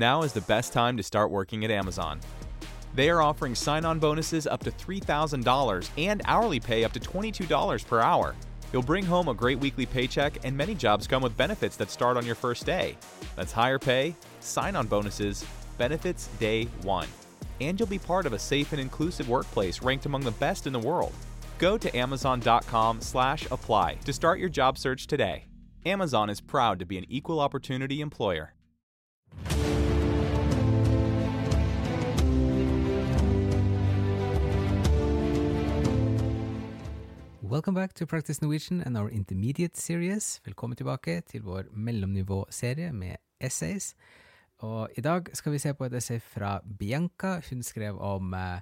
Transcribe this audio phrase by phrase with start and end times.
[0.00, 2.20] Now is the best time to start working at Amazon.
[2.94, 7.86] They are offering sign on bonuses up to $3,000 and hourly pay up to $22
[7.86, 8.34] per hour.
[8.72, 12.16] You'll bring home a great weekly paycheck, and many jobs come with benefits that start
[12.16, 12.96] on your first day.
[13.36, 15.44] That's higher pay, sign on bonuses,
[15.76, 17.08] benefits day one.
[17.60, 20.72] And you'll be part of a safe and inclusive workplace ranked among the best in
[20.72, 21.12] the world.
[21.58, 25.44] Go to amazon.com slash apply to start your job search today.
[25.84, 28.54] Amazon is proud to be an equal opportunity employer.
[37.50, 40.40] Welcome back to Practice Norwegian and our intermediate series.
[40.44, 43.94] Velkommen tilbake til vår mellomnivåserie med essays.
[44.58, 47.40] Og i dag skal vi se på et essay fra Bianca.
[47.50, 48.60] Hun skrev om uh,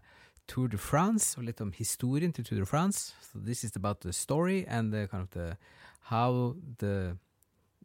[0.49, 3.15] Tour de France og litt om historien til Tour de France.
[3.21, 5.57] So this is about the story and the kind of the
[6.01, 7.19] how the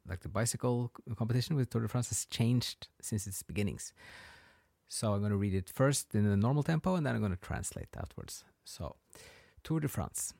[0.10, 3.94] like the bicycle competition with Tour de France has changed since its beginnings.
[4.88, 7.36] So I'm going to read it first in the normal tempo and then I'm going
[7.36, 8.46] to translate afterwards.
[8.64, 8.96] So
[9.64, 10.34] Tour de France.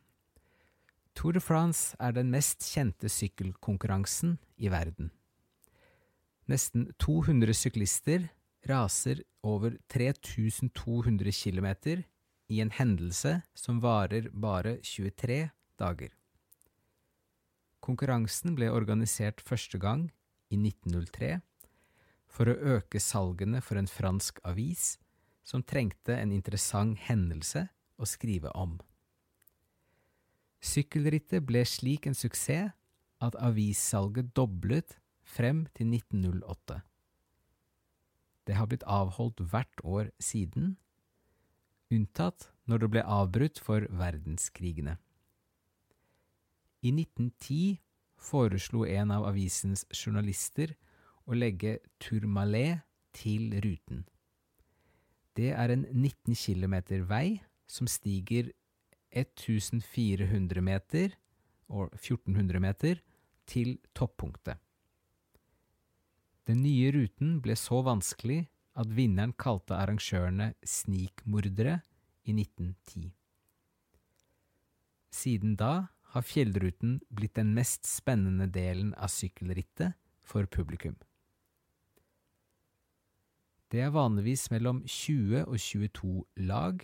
[1.14, 5.12] Tour de France er den mest kjente sykkelkonkurransen i verden.
[6.50, 8.28] Nesten 200 syklister
[8.68, 11.70] raser over 3200 km
[12.48, 16.12] i en hendelse som varer bare 23 dager.
[17.84, 20.08] Konkurransen ble organisert første gang
[20.52, 21.38] i 1903
[22.34, 24.96] for å øke salgene for en fransk avis
[25.44, 27.68] som trengte en interessant hendelse
[28.00, 28.80] å skrive om.
[30.64, 32.72] Sykkelrittet ble slik en suksess
[33.24, 36.80] at avissalget doblet frem til 1908.
[38.48, 40.78] Det har blitt avholdt hvert år siden,
[41.92, 44.98] unntatt når det ble avbrutt for verdenskrigene.
[46.84, 47.80] I 1910
[48.20, 50.76] foreslo en av avisens journalister
[51.28, 52.84] å legge Tourmalet
[53.16, 54.04] til ruten.
[55.36, 56.76] Det er en 19 km
[57.08, 58.52] vei som stiger
[59.14, 61.16] 1400 meter,
[61.70, 63.00] og 1400 meter,
[63.48, 64.58] til toppunktet.
[66.48, 68.44] Den nye ruten ble så vanskelig
[68.80, 71.80] at vinneren kalte arrangørene snikmordere
[72.28, 73.12] i 1910.
[75.14, 75.74] Siden da
[76.14, 79.96] har fjellruten blitt den mest spennende delen av sykkelrittet
[80.26, 80.98] for publikum.
[83.74, 86.12] Det er vanligvis mellom 20 og 22
[86.46, 86.84] lag,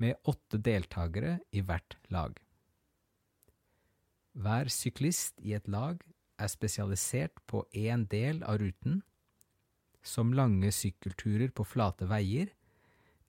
[0.00, 2.38] med åtte deltakere i hvert lag.
[4.40, 6.00] Hver syklist i et lag
[6.40, 9.02] er spesialisert på én del av ruten,
[10.00, 12.48] som lange sykkelturer på flate veier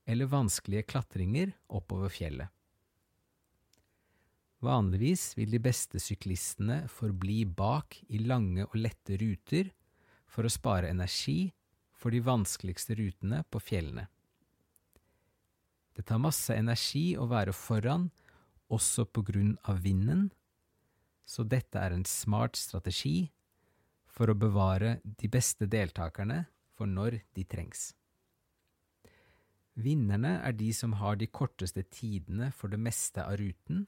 [0.07, 2.47] eller vanskelige klatringer oppover fjellet.
[4.61, 9.71] Vanligvis vil de beste syklistene forbli bak i lange og lette ruter
[10.29, 11.51] for å spare energi
[11.97, 14.05] for de vanskeligste rutene på fjellene.
[15.95, 18.09] Det tar masse energi å være foran,
[18.71, 20.29] også på grunn av vinden,
[21.27, 23.31] så dette er en smart strategi
[24.11, 27.91] for å bevare de beste deltakerne for når de trengs.
[29.81, 33.85] Vinnerne er de som har de korteste tidene for det meste av ruten,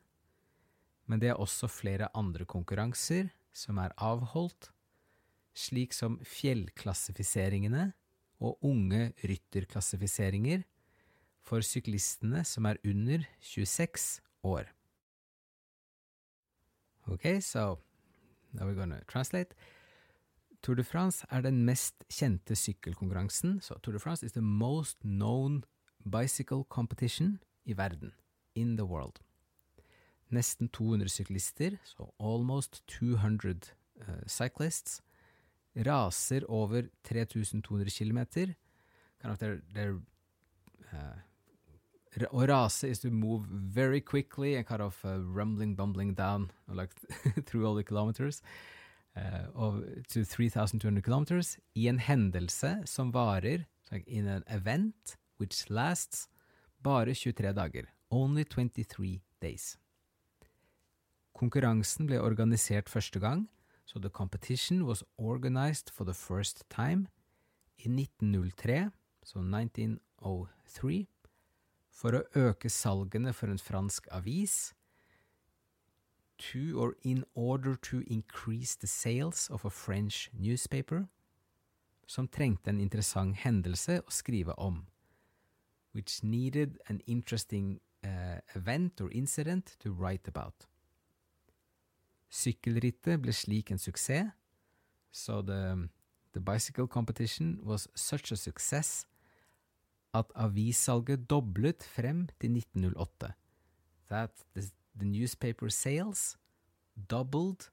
[1.08, 4.72] men det er også flere andre konkurranser som er avholdt,
[5.54, 7.92] slik som fjellklassifiseringene
[8.44, 10.64] og unge rytterklassifiseringer
[11.44, 14.70] for syklistene som er under 26 år.
[17.08, 17.80] Ok, so
[18.54, 19.56] now we're gonna translate.
[20.64, 23.60] Tour de France er den mest kjente sykkelkonkurransen.
[23.62, 25.64] So Tour de France is the most known
[26.06, 28.14] bicycle competition i verden.
[28.56, 29.20] In the world.
[30.32, 35.02] Nesten 200 syklister, so almost 200 uh, cyclists,
[35.76, 38.54] raser over 3200 km.
[39.22, 40.00] Kind of they're, they're
[40.94, 41.20] uh,
[42.14, 46.92] Å rase is to move very quickly and kind of uh, rumbling, bumbling down like
[47.46, 48.42] through all the kilometers.
[49.16, 49.46] Uh,
[50.10, 56.28] to 3200 kilometers i en hendelse som varer, like in an event which lasts,
[56.82, 57.86] bare 23 dager.
[58.12, 59.78] Only 23 days.
[61.34, 63.48] Konkurransen ble organisert første gang,
[63.86, 67.08] so the competition was organized for the first time
[67.80, 68.90] I 1903,
[69.24, 71.08] så 1903,
[71.94, 74.74] for å øke salgene for en fransk avis,
[76.38, 81.08] to or in order to increase the sales of a French newspaper,
[82.08, 84.88] som trengte en interessant hendelse å skrive om,
[85.94, 90.68] which needed an interesting uh, event or incident to write about.
[92.34, 94.34] Sykkelrittet ble slik en suksess,
[95.12, 95.88] so the,
[96.34, 99.06] the bicycle competition was such a success
[100.14, 103.34] at avissalget doblet frem til 1908.
[104.10, 104.62] That the,
[104.96, 106.38] the newspaper sales
[107.10, 107.70] doubled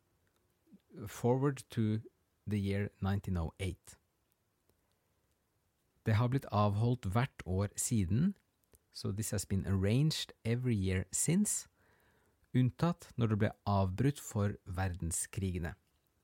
[1.07, 2.01] forward to
[2.47, 3.97] the year 1908.
[6.07, 8.35] Det har blitt avholdt hvert år siden,
[8.93, 11.69] so this has been arranged every year since,
[12.55, 15.75] unntatt når det ble avbrutt for verdenskrigene,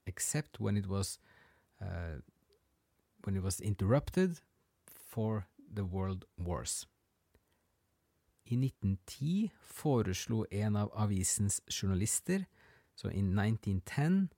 [0.07, 1.19] except when it was
[1.81, 2.19] uh,
[3.25, 4.41] when it was interrupted
[4.87, 6.87] for the world wars.
[8.47, 12.47] I 1910 foreslo en av avisens journalister,
[12.95, 14.31] so in 1910,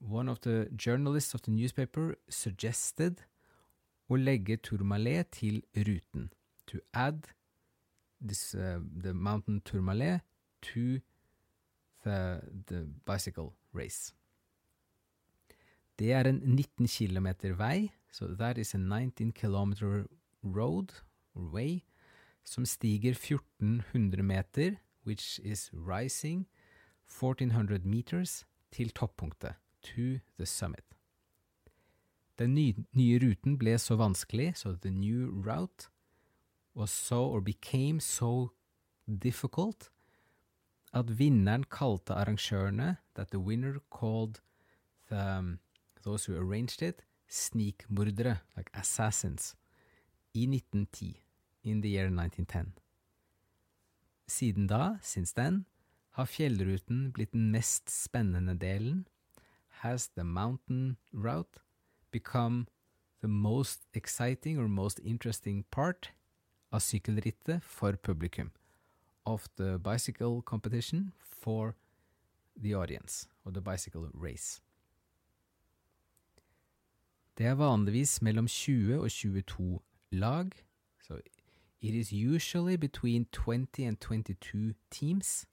[0.00, 3.24] one of the journalists of the newspaper suggested
[4.08, 6.30] å legge Tourmalet til ruten,
[6.66, 7.28] to add
[8.20, 10.20] this, uh, the mountain Tourmalet
[10.62, 11.00] to
[12.04, 14.14] the, the bicycle race.
[15.98, 20.06] Det er en 19 kilometer vei, so that is a 19 kilometer
[20.42, 20.92] road,
[21.34, 21.84] way,
[22.44, 26.46] som stiger 1400 meter, which is rising
[27.06, 30.84] 1400 meters, til toppunktet, to the summit.
[32.38, 35.88] Den nye, nye ruten ble så vanskelig, so the new route
[36.74, 38.50] was so, or became so
[39.22, 39.90] difficult,
[40.94, 44.40] at vinneren kalte arrangørene, that the winner called
[45.08, 45.58] the, um,
[46.04, 49.56] those who arranged it, snikmordere, like assassins,
[50.38, 51.14] i 1910,
[51.64, 52.72] in the year 1910.
[54.28, 55.64] Siden da, since then,
[56.10, 59.06] har fjellruten blitt den mest spennende delen,
[59.82, 61.60] has the mountain route
[62.10, 62.66] become
[63.20, 66.12] the most exciting or most interesting part
[66.70, 68.50] av sykkelrittet for publikum,
[69.24, 71.74] of the bicycle competition for
[72.60, 74.60] the audience, or the bicycle race.
[77.38, 79.78] Det er vanligvis mellom 20 og 22
[80.12, 80.54] lag,
[81.00, 81.20] so
[81.80, 85.46] it is usually between 20 and 22 teams,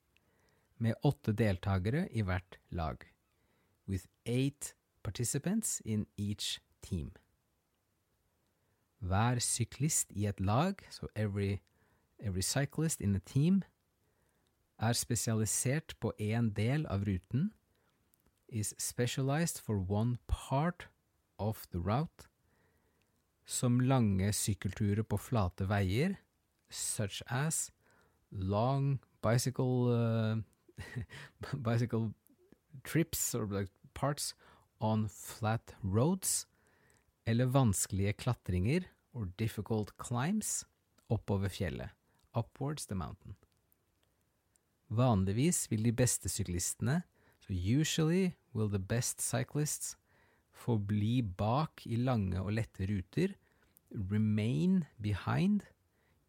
[0.78, 2.98] med åtte deltakere i hvert lag,
[3.88, 4.74] with eight
[5.04, 7.12] participants in each team.
[9.00, 11.62] Hver syklist i et lag, so every,
[12.20, 13.64] every cyclist in a team,
[14.80, 17.54] er spesialisert på én del av ruten,
[18.50, 20.88] is specialized for one part
[21.38, 22.28] of the route,
[23.46, 26.18] som lange sykkelturer på flate veier,
[26.70, 27.70] such as
[28.32, 30.36] long bicycle uh,
[31.54, 32.12] bicycle
[32.84, 34.34] trips or like parts
[34.82, 36.46] on flat roads,
[37.26, 40.66] eller vanskelige klatringer or difficult climbs
[41.10, 41.90] oppover fjellet,
[42.36, 43.36] upwards the mountain.
[44.90, 47.02] Vanligvis vil de beste syklistene,
[47.40, 49.96] so usually will the best cyclists,
[50.56, 53.36] forbli bak i lange og lette ruter,
[53.92, 55.66] remain behind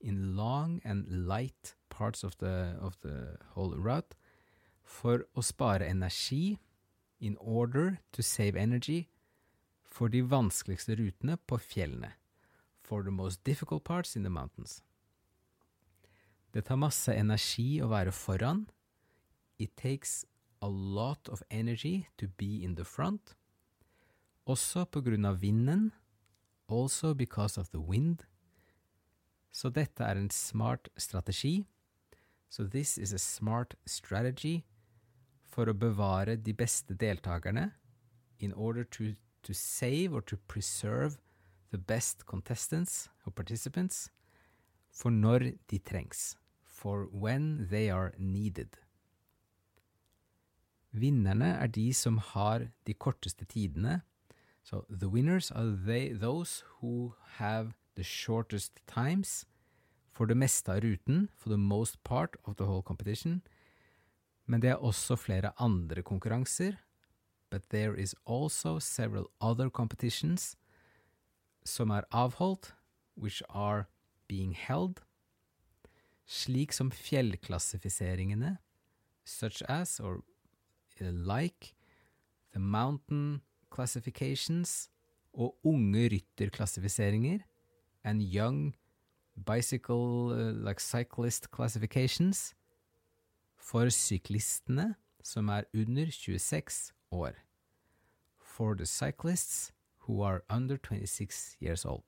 [0.00, 4.14] in long and light parts of the, of the whole route,
[4.82, 6.58] for å spare energi
[7.18, 9.08] in order to save energy
[9.82, 12.12] for de vanskeligste rutene på fjellene,
[12.82, 14.82] for the most difficult parts in the mountains.
[16.52, 18.66] Det tar masse energi å være foran.
[19.58, 20.24] It takes
[20.62, 23.34] a lot of energy to be in the front.
[24.46, 25.90] Også på grunn av vinden.
[26.68, 28.22] Also because of the wind.
[29.50, 31.66] Så dette er en smart strategi.
[32.48, 34.64] So this is a smart strategy
[35.42, 37.72] for å bevare de beste deltakerne
[38.38, 41.18] in order to, to save or to preserve
[41.70, 44.10] the best contestants or participants
[44.90, 48.78] for når de trengs, for when they are needed.
[50.92, 54.00] Vinnerne er de som har de korteste tidene,
[54.66, 59.46] so the winners are they, those who have the shortest times
[60.10, 63.42] for det meste av ruten, for the most part of the whole competition,
[64.46, 66.80] men det er også flere andre konkurranser,
[67.50, 70.56] but there is also several other competitions
[71.64, 72.74] som er avholdt,
[73.16, 73.84] which are
[74.26, 74.98] being held,
[76.26, 78.56] slik som fjellklassifiseringene,
[79.24, 80.24] such as, or
[81.00, 81.74] like,
[82.52, 83.42] the mountain
[83.76, 84.88] classifications,
[85.36, 87.38] og unge rytterklassifiseringer
[88.04, 88.76] and young
[89.46, 92.54] bicycle uh, like cyclist classifications
[93.56, 97.32] for syklistene som er under 26 år.
[98.40, 102.04] For the cyclists who are under 26 years old.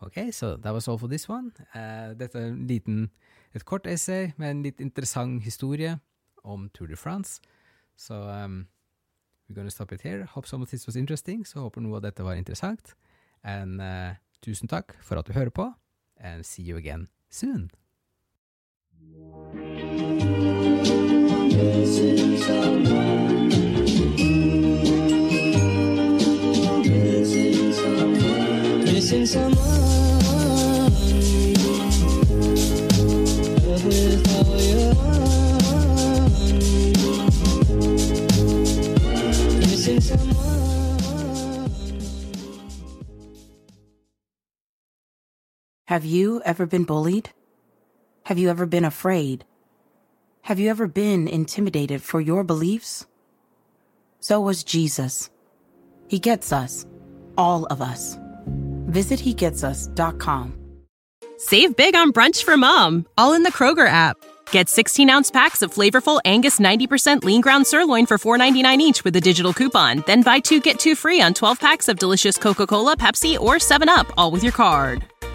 [0.00, 1.52] Ok, so that was all for this one.
[1.74, 3.10] Uh, dette er en liten,
[3.54, 5.98] et kort essay med en litt interessant historie
[6.44, 7.40] om Tour de France.
[7.96, 8.66] Så um,
[9.48, 10.24] we're gonna stop it here.
[10.24, 11.44] Hope some of this was interesting.
[11.46, 12.94] Så håper noe av dette var interessant.
[13.42, 15.72] And uh, tusen takk for at du hører på,
[16.16, 17.70] and see you again soon.
[28.84, 29.93] Missing someone
[45.94, 47.30] Have you ever been bullied?
[48.24, 49.44] Have you ever been afraid?
[50.42, 53.06] Have you ever been intimidated for your beliefs?
[54.18, 55.30] So was Jesus.
[56.08, 56.84] He gets us,
[57.38, 58.18] all of us.
[58.86, 60.58] Visit HeGetsUs.com.
[61.38, 64.16] Save big on brunch for mom, all in the Kroger app.
[64.50, 69.14] Get 16 ounce packs of flavorful Angus 90% lean ground sirloin for $4.99 each with
[69.14, 70.02] a digital coupon.
[70.06, 73.56] Then buy two get two free on 12 packs of delicious Coca Cola, Pepsi, or
[73.58, 75.04] 7UP, all with your card.